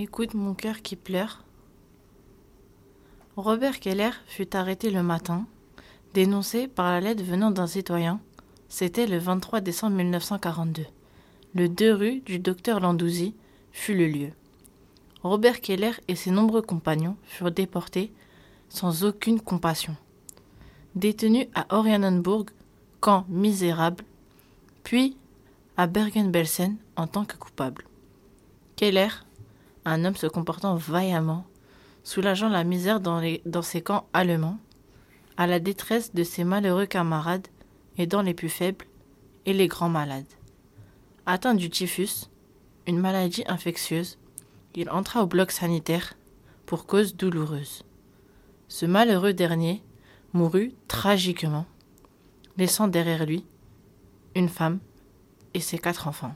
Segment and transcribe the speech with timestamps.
[0.00, 1.44] Écoute mon cœur qui pleure.
[3.36, 5.46] Robert Keller fut arrêté le matin,
[6.14, 8.20] dénoncé par la lettre venant d'un citoyen.
[8.68, 10.84] C'était le 23 décembre 1942.
[11.54, 13.36] Le 2 rue du docteur Landouzi
[13.70, 14.30] fut le lieu.
[15.22, 18.12] Robert Keller et ses nombreux compagnons furent déportés
[18.68, 19.94] sans aucune compassion.
[20.96, 22.46] Détenus à Orianenburg,
[22.98, 24.02] camp misérable,
[24.82, 25.16] puis
[25.76, 27.84] à Bergen-Belsen en tant que coupable.
[28.74, 29.10] Keller,
[29.84, 31.46] un homme se comportant vaillamment,
[32.02, 34.58] soulageant la misère dans, ses camps allemands,
[35.36, 37.48] à la détresse de ses malheureux camarades,
[37.98, 38.86] aidant les plus faibles
[39.46, 40.24] et les grands malades.
[41.26, 42.28] Atteint du typhus,
[42.86, 44.18] une maladie infectieuse,
[44.74, 46.14] il entra au bloc sanitaire
[46.66, 47.82] pour cause douloureuse.
[48.68, 49.82] Ce malheureux dernier
[50.32, 51.66] mourut tragiquement,
[52.56, 53.44] laissant derrière lui
[54.34, 54.80] une femme
[55.54, 56.34] et ses quatre enfants.